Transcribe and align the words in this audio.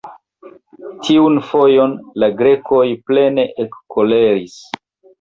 Tiun 1.07 1.37
fojon, 1.51 1.95
la 2.25 2.31
Grekoj 2.41 2.83
plene 3.13 3.49
ekkoleris. 3.69 4.61